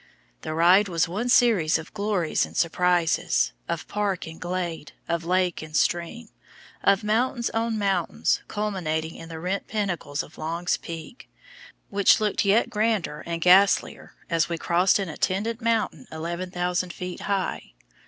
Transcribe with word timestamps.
The 0.41 0.55
ride 0.55 0.87
was 0.87 1.07
one 1.07 1.29
series 1.29 1.77
of 1.77 1.93
glories 1.93 2.43
and 2.43 2.57
surprises, 2.57 3.51
of 3.69 3.87
"park" 3.87 4.25
and 4.25 4.41
glade, 4.41 4.93
of 5.07 5.25
lake 5.25 5.61
and 5.61 5.77
stream, 5.77 6.29
of 6.83 7.03
mountains 7.03 7.51
on 7.51 7.77
mountains, 7.77 8.41
culminating 8.47 9.13
in 9.13 9.29
the 9.29 9.37
rent 9.39 9.67
pinnacles 9.67 10.23
of 10.23 10.39
Long's 10.39 10.75
Peak, 10.77 11.29
which 11.91 12.19
looked 12.19 12.43
yet 12.43 12.67
grander 12.71 13.21
and 13.27 13.43
ghastlier 13.43 14.15
as 14.27 14.49
we 14.49 14.57
crossed 14.57 14.97
an 14.97 15.07
attendant 15.07 15.61
mountain 15.61 16.07
11,000 16.11 16.91
feet 16.91 17.19
high. 17.19 17.73